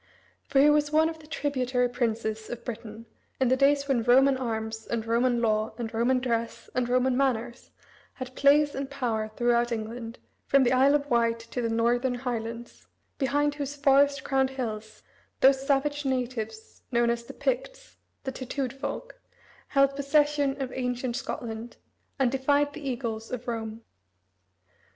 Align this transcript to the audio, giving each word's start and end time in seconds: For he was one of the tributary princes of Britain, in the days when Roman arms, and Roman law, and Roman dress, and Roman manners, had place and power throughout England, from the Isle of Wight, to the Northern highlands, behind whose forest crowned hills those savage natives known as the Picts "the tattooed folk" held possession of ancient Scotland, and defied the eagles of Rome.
For 0.47 0.59
he 0.59 0.69
was 0.71 0.91
one 0.91 1.09
of 1.09 1.19
the 1.19 1.27
tributary 1.27 1.87
princes 1.87 2.49
of 2.49 2.65
Britain, 2.65 3.05
in 3.39 3.49
the 3.49 3.55
days 3.55 3.87
when 3.87 4.01
Roman 4.01 4.35
arms, 4.35 4.87
and 4.87 5.05
Roman 5.05 5.43
law, 5.43 5.75
and 5.77 5.93
Roman 5.93 6.17
dress, 6.17 6.71
and 6.73 6.89
Roman 6.89 7.15
manners, 7.15 7.69
had 8.13 8.33
place 8.35 8.73
and 8.73 8.89
power 8.89 9.29
throughout 9.35 9.71
England, 9.71 10.17
from 10.47 10.63
the 10.63 10.71
Isle 10.73 10.95
of 10.95 11.07
Wight, 11.11 11.37
to 11.51 11.61
the 11.61 11.69
Northern 11.69 12.15
highlands, 12.15 12.87
behind 13.19 13.53
whose 13.53 13.75
forest 13.75 14.23
crowned 14.23 14.49
hills 14.49 15.03
those 15.41 15.67
savage 15.67 16.03
natives 16.03 16.81
known 16.91 17.11
as 17.11 17.23
the 17.25 17.33
Picts 17.35 17.97
"the 18.23 18.31
tattooed 18.31 18.73
folk" 18.73 19.21
held 19.67 19.95
possession 19.95 20.59
of 20.59 20.73
ancient 20.73 21.15
Scotland, 21.15 21.77
and 22.17 22.31
defied 22.31 22.73
the 22.73 22.81
eagles 22.81 23.29
of 23.31 23.47
Rome. 23.47 23.83